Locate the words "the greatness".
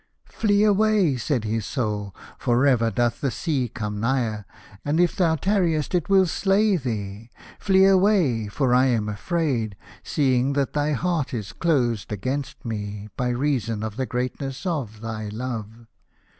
13.95-14.65